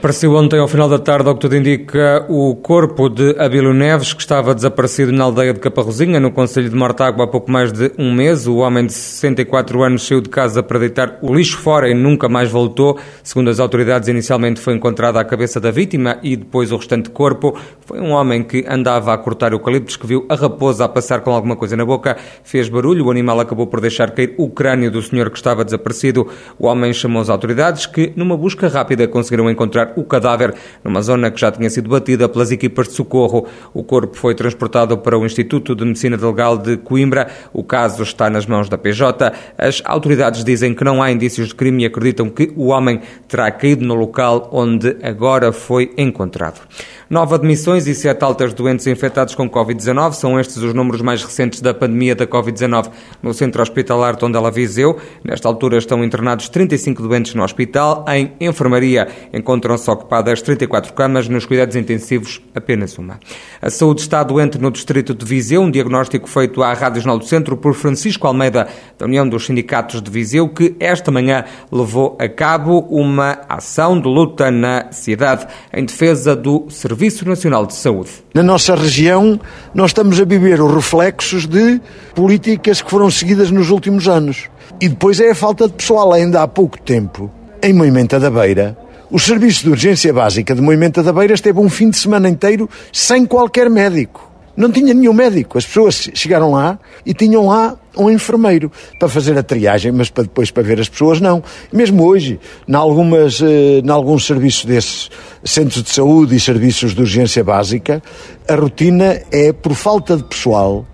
[0.00, 4.14] Apareceu ontem, ao final da tarde, ao que tudo indica, o corpo de Abílio Neves,
[4.14, 7.92] que estava desaparecido na aldeia de Caparrozinha, no Conselho de Mortágua, há pouco mais de
[7.98, 8.46] um mês.
[8.46, 12.30] O homem de 64 anos saiu de casa para deitar o lixo fora e nunca
[12.30, 12.98] mais voltou.
[13.22, 17.54] Segundo as autoridades, inicialmente foi encontrada a cabeça da vítima e depois o restante corpo.
[17.84, 21.30] Foi um homem que andava a cortar eucaliptos, que viu a raposa a passar com
[21.30, 25.02] alguma coisa na boca, fez barulho, o animal acabou por deixar cair o crânio do
[25.02, 26.26] senhor que estava desaparecido.
[26.58, 30.54] O homem chamou as autoridades, que, numa busca rápida, conseguiram encontrar o cadáver
[30.84, 33.46] numa zona que já tinha sido batida pelas equipas de socorro.
[33.72, 37.28] O corpo foi transportado para o Instituto de Medicina Legal de Coimbra.
[37.52, 39.32] O caso está nas mãos da PJ.
[39.56, 43.50] As autoridades dizem que não há indícios de crime e acreditam que o homem terá
[43.50, 46.60] caído no local onde agora foi encontrado.
[47.10, 50.12] Nove admissões e sete altas doentes infectados com Covid-19.
[50.12, 52.88] São estes os números mais recentes da pandemia da Covid-19
[53.20, 54.96] no centro hospitalar Tondela Viseu.
[55.24, 58.04] Nesta altura estão internados 35 doentes no hospital.
[58.06, 63.18] Em enfermaria encontram-se ocupadas 34 camas, nos cuidados intensivos apenas uma.
[63.60, 65.62] A saúde está doente no distrito de Viseu.
[65.62, 70.00] Um diagnóstico feito à Rádio Jornal do Centro por Francisco Almeida, da União dos Sindicatos
[70.00, 75.84] de Viseu, que esta manhã levou a cabo uma ação de luta na cidade em
[75.84, 78.10] defesa do serviço Serviço Nacional de Saúde.
[78.34, 79.40] Na nossa região,
[79.72, 81.80] nós estamos a viver os reflexos de
[82.14, 84.50] políticas que foram seguidas nos últimos anos.
[84.78, 86.12] E depois é a falta de pessoal.
[86.12, 87.30] Ainda há pouco tempo,
[87.62, 88.76] em Moimenta da Beira,
[89.10, 92.68] o Serviço de Urgência Básica de Moimenta da Beira esteve um fim de semana inteiro
[92.92, 94.29] sem qualquer médico.
[94.56, 95.58] Não tinha nenhum médico.
[95.58, 100.24] As pessoas chegaram lá e tinham lá um enfermeiro para fazer a triagem, mas para
[100.24, 101.42] depois para ver as pessoas não.
[101.72, 105.10] Mesmo hoje, em algumas, eh, em alguns serviços desses
[105.44, 108.02] centros de saúde e serviços de urgência básica,
[108.48, 110.86] a rotina é por falta de pessoal,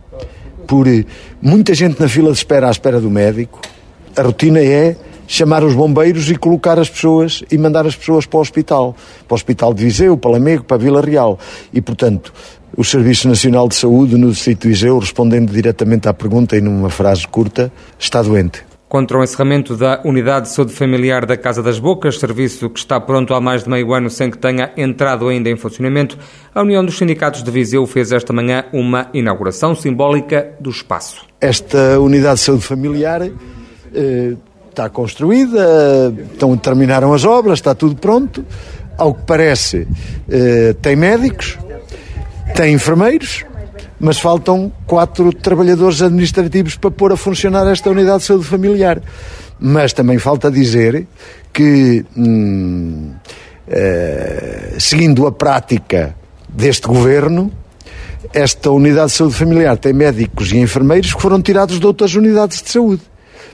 [0.67, 1.05] por eh,
[1.41, 3.61] muita gente na fila de espera à espera do médico.
[4.17, 8.39] A rotina é chamar os bombeiros e colocar as pessoas e mandar as pessoas para
[8.39, 8.95] o hospital,
[9.27, 11.39] para o Hospital de Viseu, para Lamego, para Vila Real.
[11.73, 12.33] E, portanto,
[12.77, 16.91] o Serviço Nacional de Saúde no Distrito de Viseu, respondendo diretamente à pergunta e numa
[16.91, 18.65] frase curta, está doente.
[18.89, 23.01] Contra o encerramento da Unidade de Saúde Familiar da Casa das Bocas, serviço que está
[23.01, 26.17] pronto há mais de meio ano sem que tenha entrado ainda em funcionamento,
[26.55, 31.27] a União dos Sindicatos de Viseu fez esta manhã uma inauguração simbólica do espaço.
[31.41, 33.23] Esta Unidade de Saúde Familiar
[33.93, 34.35] eh,
[34.71, 38.45] está construída, então terminaram as obras, está tudo pronto.
[38.97, 39.87] Ao que parece,
[40.29, 41.59] eh, tem médicos,
[42.57, 43.45] tem enfermeiros,
[44.01, 49.03] mas faltam quatro trabalhadores administrativos para pôr a funcionar esta unidade de saúde familiar.
[49.61, 51.07] Mas também falta dizer
[51.53, 53.13] que, hum,
[53.69, 56.17] eh, seguindo a prática
[56.49, 57.53] deste governo,
[58.33, 62.63] esta unidade de saúde familiar tem médicos e enfermeiros que foram tirados de outras unidades
[62.63, 63.03] de saúde.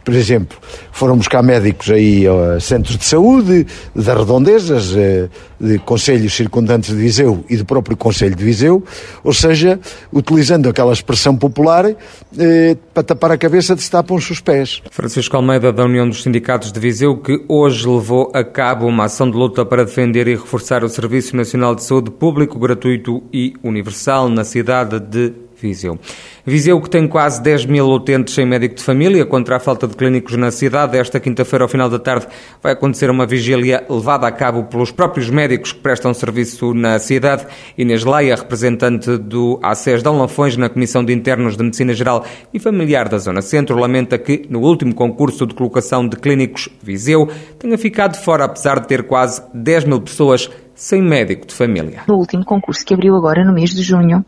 [0.04, 0.58] Por exemplo,
[0.90, 5.28] foram buscar médicos aí a centros de saúde, das redondezas, eh,
[5.60, 8.82] de conselhos circundantes de Viseu e do próprio Conselho de Viseu,
[9.22, 9.78] ou seja,
[10.12, 14.82] utilizando aquela expressão popular eh, para tapar a cabeça de se tapam os pés.
[14.90, 19.30] Francisco Almeida, da União dos Sindicatos de Viseu, que hoje levou a cabo uma ação
[19.30, 24.28] de luta para defender e reforçar o Serviço Nacional de Saúde Público, gratuito e universal
[24.28, 25.98] na cidade de Viseu.
[26.44, 29.94] Viseu que tem quase 10 mil utentes sem médico de família contra a falta de
[29.94, 30.98] clínicos na cidade.
[30.98, 32.26] Esta quinta-feira, ao final da tarde,
[32.62, 37.46] vai acontecer uma vigília levada a cabo pelos próprios médicos que prestam serviço na cidade.
[37.78, 42.58] Inês Leia, representante do ACES Dão Lafões na Comissão de Internos de Medicina Geral e
[42.58, 47.28] Familiar da Zona Centro, lamenta que no último concurso de colocação de clínicos Viseu
[47.58, 52.02] tenha ficado fora, apesar de ter quase 10 mil pessoas sem médico de família.
[52.08, 54.24] No último concurso que abriu agora no mês de junho,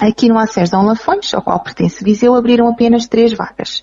[0.00, 3.82] Aqui no Acesso Dom Lafões, ao qual pertence Viseu, abriram apenas três vagas,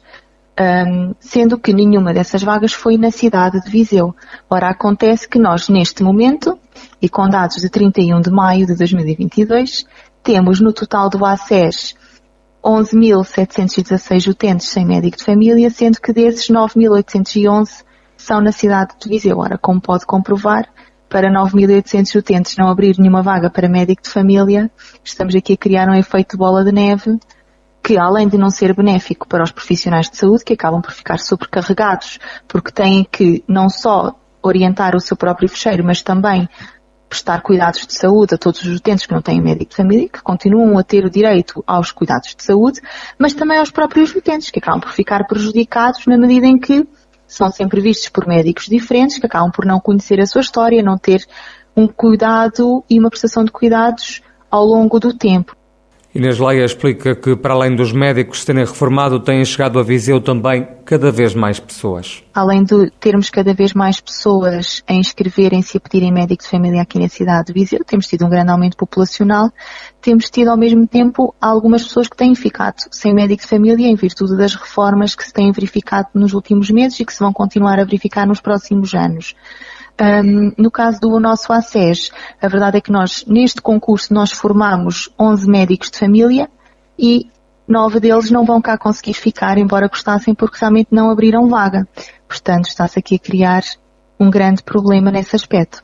[0.60, 4.16] um, sendo que nenhuma dessas vagas foi na cidade de Viseu.
[4.48, 6.60] Ora, acontece que nós, neste momento,
[7.02, 9.88] e com dados de 31 de maio de 2022,
[10.22, 11.96] temos no total do ACES
[12.64, 17.84] 11.716 utentes sem médico de família, sendo que desses 9.811
[18.16, 19.40] são na cidade de Viseu.
[19.40, 20.70] Ora, como pode comprovar,
[21.14, 24.72] para 9.800 utentes não abrir nenhuma vaga para médico de família,
[25.04, 27.20] estamos aqui a criar um efeito de bola de neve
[27.84, 31.20] que, além de não ser benéfico para os profissionais de saúde, que acabam por ficar
[31.20, 32.18] sobrecarregados,
[32.48, 36.50] porque têm que não só orientar o seu próprio fecheiro, mas também
[37.08, 40.24] prestar cuidados de saúde a todos os utentes que não têm médico de família, que
[40.24, 42.82] continuam a ter o direito aos cuidados de saúde,
[43.20, 46.88] mas também aos próprios utentes, que acabam por ficar prejudicados na medida em que
[47.34, 50.98] são sempre vistos por médicos diferentes que acabam por não conhecer a sua história, não
[50.98, 51.26] ter
[51.76, 55.56] um cuidado e uma prestação de cuidados ao longo do tempo.
[56.16, 60.68] Inês Leia explica que, para além dos médicos terem reformado, têm chegado a Viseu também
[60.86, 62.24] cada vez mais pessoas.
[62.32, 66.84] Além de termos cada vez mais pessoas a inscreverem-se e a pedirem médico de família
[66.84, 69.52] aqui na cidade de Viseu, temos tido um grande aumento populacional,
[70.02, 73.96] temos tido ao mesmo tempo algumas pessoas que têm ficado sem médico de família em
[73.96, 77.80] virtude das reformas que se têm verificado nos últimos meses e que se vão continuar
[77.80, 79.34] a verificar nos próximos anos.
[80.02, 82.12] Um, no caso do nosso ACES,
[82.42, 86.50] a verdade é que nós, neste concurso, nós formamos 11 médicos de família
[86.98, 87.28] e
[87.68, 91.88] nove deles não vão cá conseguir ficar, embora gostassem, porque realmente não abriram vaga.
[92.28, 93.62] Portanto, está-se aqui a criar
[94.20, 95.84] um grande problema nesse aspecto.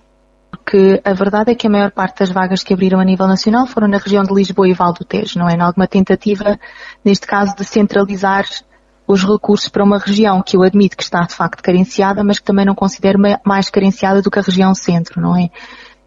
[0.50, 3.67] Porque a verdade é que a maior parte das vagas que abriram a nível nacional
[3.67, 5.53] foram na região de Lisboa e Val do Tejo, não é?
[5.53, 6.59] Em alguma tentativa,
[7.06, 8.45] neste caso, de centralizar
[9.09, 12.45] os recursos para uma região que eu admito que está de facto carenciada, mas que
[12.45, 15.50] também não considero mais carenciada do que a região centro, não é?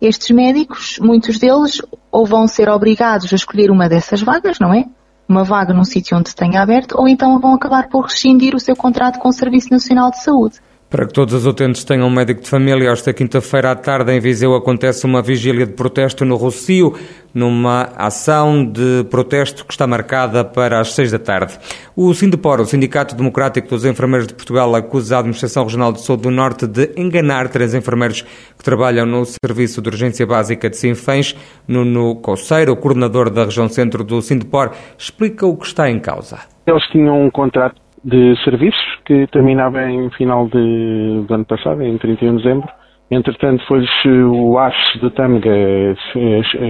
[0.00, 1.82] Estes médicos, muitos deles,
[2.12, 4.84] ou vão ser obrigados a escolher uma dessas vagas, não é?
[5.28, 8.76] Uma vaga num sítio onde tenha aberto, ou então vão acabar por rescindir o seu
[8.76, 10.60] contrato com o Serviço Nacional de Saúde.
[10.93, 14.21] Para que todos os utentes tenham um médico de família, esta quinta-feira à tarde em
[14.21, 16.94] Viseu acontece uma vigília de protesto no Rocio,
[17.33, 21.59] numa ação de protesto que está marcada para as seis da tarde.
[21.97, 26.25] O Sindepor, o Sindicato Democrático dos Enfermeiros de Portugal, acusa a Administração Regional de Saúde
[26.25, 31.35] do Norte de enganar três enfermeiros que trabalham no Serviço de Urgência Básica de Sinfãs.
[31.67, 36.41] Nuno Coceiro, o coordenador da região centro do Sindepor, explica o que está em causa.
[36.67, 41.96] Eles tinham um contrato de serviços que terminava em final de, do ano passado, em
[41.99, 42.69] 31 de dezembro.
[43.10, 45.50] Entretanto, foi-lhes o aço de Tâmega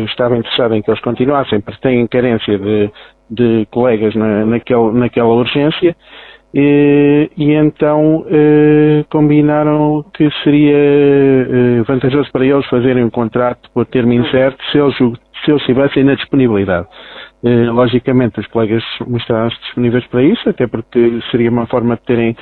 [0.04, 2.90] estava interessado em que eles continuassem, porque têm carência de,
[3.30, 5.94] de colegas na, naquela urgência,
[6.54, 13.86] e, e então eh, combinaram que seria eh, vantajoso para eles fazerem um contrato por
[13.86, 14.96] termo incerto se eles,
[15.44, 16.86] se eles na disponibilidade.
[17.44, 22.36] Eh, logicamente, os colegas mostraram-se disponíveis para isso, até porque seria uma forma de terem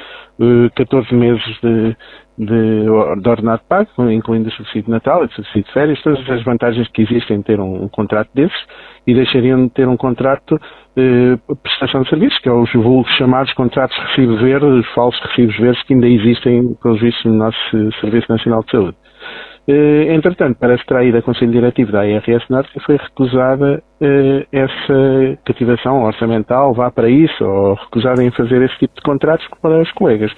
[0.75, 1.97] 14 eh, meses de,
[2.37, 6.29] de, de ordenado pago, incluindo o subsídio de Natal e o subsídio de férias, todas
[6.29, 8.61] as vantagens que existem em ter um, um contrato desses
[9.07, 10.61] e deixariam de ter um contrato
[10.95, 14.87] de eh, prestação de serviços, que é os vulgos chamados contratos de recibo verde, os
[14.89, 18.97] falsos recibos verdes que ainda existem, pelos vistos, no nosso Serviço Nacional de Saúde.
[19.69, 26.03] Eh, entretanto, terá ido a Conselho Diretivo da ARS Norte foi recusada eh, essa cativação
[26.03, 30.33] orçamental, vá para isso, ou recusada em fazer esse tipo de contratos para os colegas.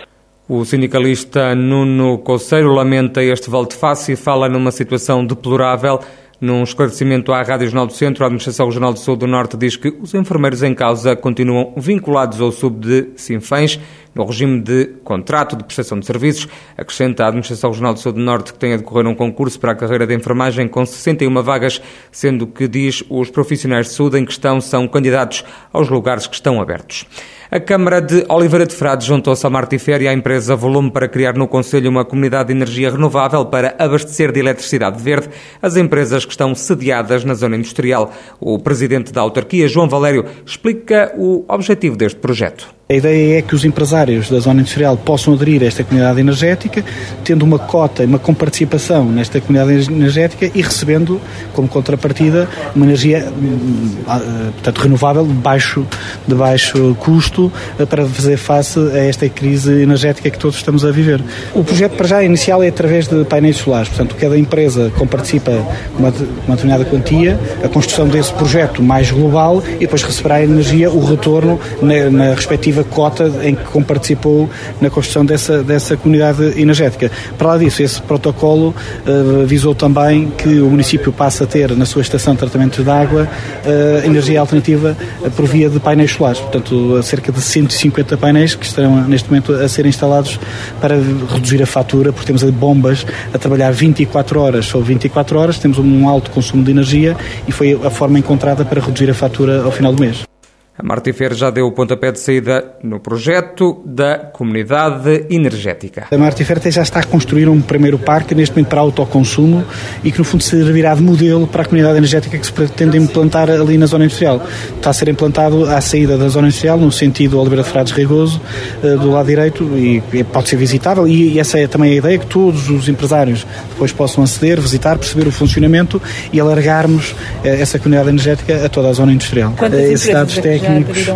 [0.48, 6.00] O sindicalista Nuno Coceiro lamenta este volte-face e fala numa situação deplorável.
[6.40, 9.76] Num esclarecimento à Rádio Jornal do Centro, a Administração Regional de Saúde do Norte diz
[9.76, 13.78] que os enfermeiros em causa continuam vinculados ao sub de Sinfãs,
[14.14, 16.48] no regime de contrato de prestação de serviços.
[16.76, 19.72] Acrescenta a Administração Regional de Saúde do Norte que tem a decorrer um concurso para
[19.72, 21.80] a carreira de enfermagem com 61 vagas,
[22.10, 26.60] sendo que, diz, os profissionais de saúde em questão são candidatos aos lugares que estão
[26.60, 27.06] abertos.
[27.54, 31.34] A Câmara de Oliveira de Frades juntou-se à Martiféria e à empresa Volume para criar
[31.34, 35.28] no Conselho uma comunidade de energia renovável para abastecer de eletricidade verde
[35.60, 38.10] as empresas que estão sediadas na zona industrial.
[38.40, 42.74] O presidente da autarquia, João Valério, explica o objetivo deste projeto.
[42.88, 46.84] A ideia é que os empresários da zona industrial possam aderir a esta comunidade energética,
[47.24, 51.20] tendo uma cota, uma comparticipação nesta comunidade energética e recebendo,
[51.52, 54.20] como contrapartida, uma energia hum, ah,
[54.52, 55.86] portanto, renovável de baixo,
[56.26, 60.90] de baixo custo eh, para fazer face a esta crise energética que todos estamos a
[60.90, 61.22] viver.
[61.54, 65.50] O projeto, para já, inicial é através de painéis solares, portanto, cada empresa comparticipa
[65.98, 66.12] uma,
[66.46, 71.04] uma determinada quantia, a construção desse projeto mais global e depois receberá a energia, o
[71.04, 74.48] retorno na, na respectiva cota em que comparticipou
[74.80, 77.10] na construção dessa, dessa comunidade energética.
[77.36, 78.74] Para lá disso, esse protocolo
[79.06, 82.90] uh, visou também que o município passe a ter na sua estação de tratamento de
[82.90, 83.28] água
[83.64, 84.96] uh, energia alternativa
[85.36, 86.40] por via de painéis solares.
[86.40, 90.38] Portanto, cerca de 150 painéis que estarão neste momento a ser instalados
[90.80, 95.78] para reduzir a fatura, porque temos bombas a trabalhar 24 horas sobre 24 horas, temos
[95.78, 99.70] um alto consumo de energia e foi a forma encontrada para reduzir a fatura ao
[99.70, 100.31] final do mês.
[100.76, 106.06] A Martifer já deu o pontapé de saída no projeto da comunidade energética.
[106.10, 109.62] A Martifer já está a construir um primeiro parque, neste momento para autoconsumo,
[110.02, 113.50] e que no fundo servirá de modelo para a comunidade energética que se pretende implantar
[113.50, 114.42] ali na zona industrial.
[114.74, 118.40] Está a ser implantado à saída da zona industrial, no sentido Oliveira de Frades Rigoso,
[118.82, 122.26] eh, do lado direito, e pode ser visitável, e essa é também a ideia, que
[122.26, 126.00] todos os empresários depois possam aceder, visitar, perceber o funcionamento
[126.32, 127.14] e alargarmos
[127.44, 129.52] eh, essa comunidade energética a toda a zona industrial.
[129.58, 131.08] Quantas Esses dados técnicos.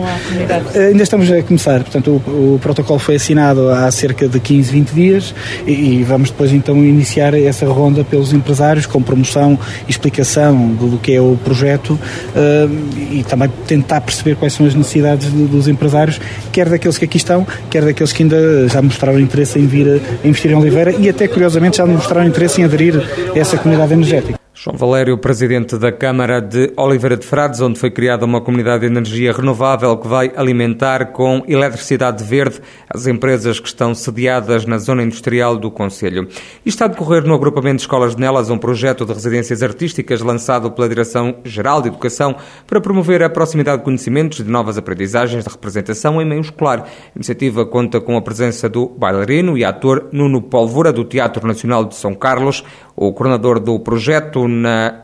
[0.75, 4.73] Eh, ainda estamos a começar, portanto, o, o, protocolo foi assinado há cerca de 15,
[4.73, 5.35] 20 dias
[5.67, 10.89] e, e, vamos depois então iniciar essa ronda pelos empresários com promoção e explicação do,
[10.89, 15.45] do que é o projeto uh, e também tentar perceber quais são as necessidades de,
[15.45, 16.21] dos empresários,
[16.53, 20.27] quer daqueles que aqui estão, quer daqueles que ainda já mostraram interesse em vir a
[20.27, 23.03] investir em Oliveira e até curiosamente já mostraram interesse em aderir
[23.35, 24.46] a essa comunidade energética.
[24.59, 28.87] João Valério, presidente da Câmara de Oliveira de Frades, onde foi criada uma comunidade de
[28.87, 35.03] energia renovável que vai alimentar com eletricidade verde as empresas que estão sediadas na zona
[35.03, 36.27] industrial do Conselho.
[36.65, 40.23] E está a decorrer no agrupamento de escolas de Nelas um projeto de residências artísticas
[40.23, 42.35] lançado pela Direção-Geral de Educação
[42.67, 46.79] para promover a proximidade de conhecimentos de novas aprendizagens de representação em meio escolar.
[46.81, 51.85] A iniciativa conta com a presença do bailarino e ator Nuno Pólvora, do Teatro Nacional
[51.85, 52.65] de São Carlos,
[52.97, 55.03] o coordenador do projeto na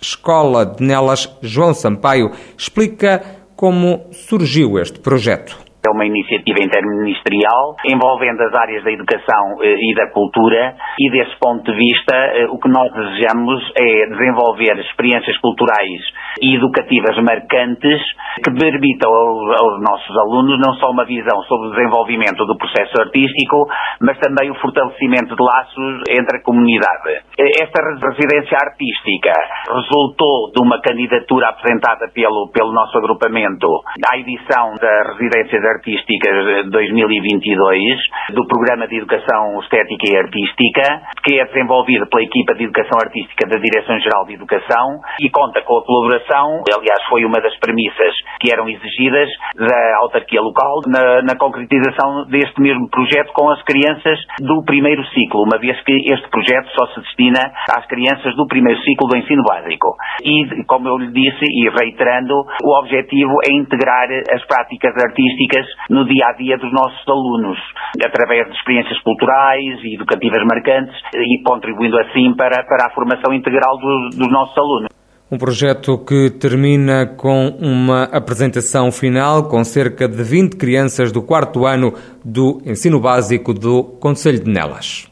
[0.00, 3.22] Escola de Nelas, João Sampaio, explica
[3.56, 5.69] como surgiu este projeto.
[5.80, 11.38] É uma iniciativa interministerial envolvendo as áreas da educação eh, e da cultura e desse
[11.40, 16.00] ponto de vista eh, o que nós desejamos é desenvolver experiências culturais
[16.42, 18.00] e educativas marcantes
[18.44, 23.66] que permitam aos, nossos alunos não só uma visão sobre o desenvolvimento do processo artístico,
[24.00, 27.24] mas também o fortalecimento de laços entre a comunidade.
[27.38, 29.32] Esta residência artística
[29.66, 33.66] resultou de uma candidatura apresentada pelo, pelo nosso agrupamento
[34.12, 40.82] à edição da Residências Artísticas 2022 do Programa de Educação Estética e Artística,
[41.22, 45.78] que é desenvolvido pela equipa de Educação Artística da Direção-Geral de Educação e conta com
[45.78, 51.36] a colaboração, aliás foi uma das premissas que eram exigidas da autarquia local na, na
[51.36, 56.68] concretização deste mesmo projeto com as crianças do primeiro ciclo, uma vez que este projeto
[56.74, 57.40] só se destina
[57.76, 59.94] às crianças do primeiro ciclo do ensino básico.
[60.24, 66.04] E, como eu lhe disse, e reiterando, o objetivo é integrar as práticas artísticas no
[66.04, 67.58] dia a dia dos nossos alunos,
[68.04, 73.76] através de experiências culturais e educativas marcantes e contribuindo assim para, para a formação integral
[73.78, 74.88] dos, dos nossos alunos.
[75.32, 81.66] Um projeto que termina com uma apresentação final com cerca de 20 crianças do quarto
[81.66, 81.92] ano
[82.24, 85.09] do ensino básico do Conselho de Nelas.